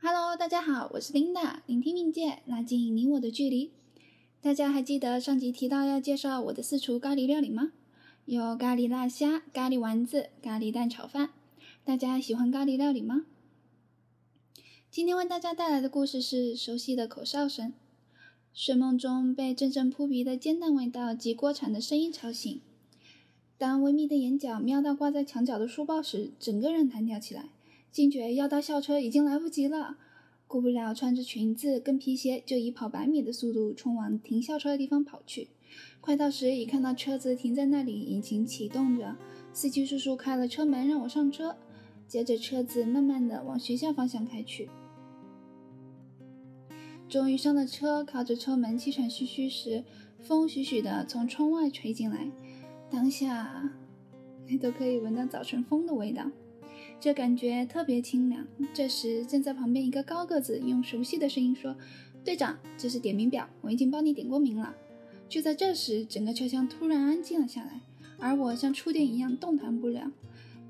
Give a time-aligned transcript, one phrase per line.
[0.00, 3.72] Hello，大家好，我是 Linda，聆听冥界，拉近你我的距离。
[4.40, 7.72] 大家还记得上集提到要介绍我的四厨咖喱料理吗？
[8.24, 11.30] 有咖喱辣虾、咖喱丸子、咖喱蛋炒饭。
[11.84, 13.26] 大家喜欢咖喱料理吗？
[14.90, 17.74] 今天为大家带来的故事是熟悉的口哨声。
[18.54, 22.60] 睡梦中被阵阵扑鼻的煎蛋味道及锅铲的声音吵醒。
[23.58, 27.46] 当微眯的眼角瞄到挂在墙角的书包时，整个人弹跳起来，
[27.90, 29.96] 惊觉要到校车已经来不及了。
[30.46, 35.48] 顾不了穿着裙子跟皮鞋，就以跑百米的速度冲往停校车的地方跑去。
[36.00, 39.16] 快到时，已看到车子停在那里，引擎启动着，
[39.52, 41.56] 司机叔叔开了车门让我上车。
[42.06, 44.70] 接着，车子慢慢的往学校方向开去。
[47.08, 49.82] 终于上了车，靠着车门气喘吁吁时，
[50.20, 52.30] 风徐徐的从窗外吹进来，
[52.90, 53.70] 当下
[54.46, 56.30] 你 都可以闻到早晨风的味道，
[56.98, 58.46] 这感觉特别清凉。
[58.72, 61.76] 这时，站在旁边一个高个子用熟悉的声音说
[62.24, 64.74] ：“队长，这是点名表，我已经帮你点过名了。”
[65.28, 67.82] 就在这时，整个车厢突然安静了下来，
[68.18, 70.10] 而我像触电一样动弹不了，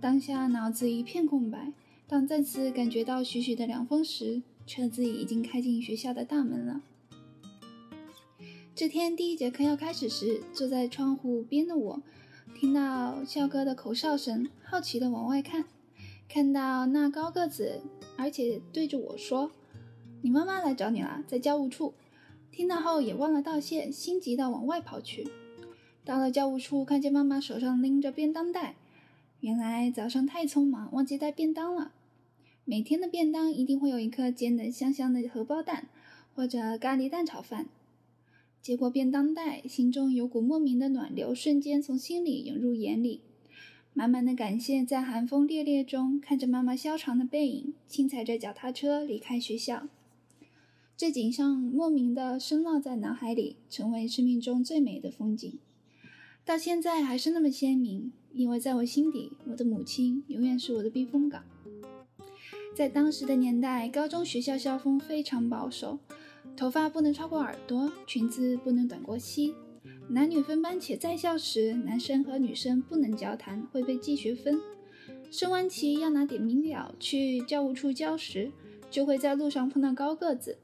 [0.00, 1.72] 当下脑子一片空白。
[2.08, 6.80] 当再次感觉到徐徐的凉风时，车子已经开进学校的大门了。
[8.78, 12.00] 这天第一节课要开始时，坐在窗户边的我，
[12.54, 15.64] 听到校歌的口哨声，好奇的往外看，
[16.28, 17.80] 看到那高个子，
[18.16, 19.50] 而且对着我说
[20.22, 21.92] ：“你妈妈来找你了，在教务处。”
[22.52, 25.26] 听到后也忘了道谢，心急的往外跑去。
[26.04, 28.76] 到了教务处，看见妈妈手上拎着便当袋，
[29.40, 31.90] 原来早上太匆忙，忘记带便当了。
[32.64, 35.88] 每天的便当一定会有一颗煎得香香的荷包蛋，
[36.36, 37.66] 或者咖喱蛋炒饭。
[38.60, 43.22] 接过便当袋，心中有股莫名的暖流瞬间从心里涌入眼里，
[43.94, 49.88] 满满的感谢在寒风冽冽中看着妈妈消长的背影，轻踩着脚踏车离开学校。
[50.96, 55.58] 这景象莫名的深烙在脑海里，成为生命中最美的风景。
[56.44, 61.44] 到现在还是那么鲜明，因为在我心底，我的母亲永远是我的避风港。
[62.74, 65.98] 在当时的年代，高中学校校风非常保守，
[66.58, 69.54] 头发不能超过耳朵，裙子不能短过膝，
[70.08, 74.60] 男女分班，且在校时，男生和女生不能交谈，会被记学分。
[75.30, 78.50] 升完旗要拿点名表去教务处交时，
[78.90, 80.58] 就会在路上碰到高个子。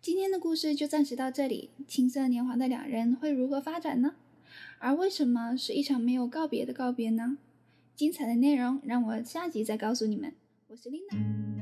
[0.00, 4.14] 今天的故事就暂时到这里，青涩年华的两人会如何发展呢？
[4.78, 7.36] 而为什么是一场没有告别的告别呢？
[7.94, 10.32] 精彩的内容，让我下集再告诉你们。
[10.68, 11.59] 我是琳娜。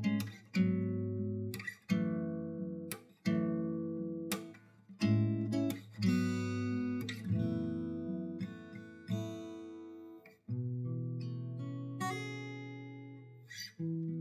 [13.81, 14.18] Mm-hmm.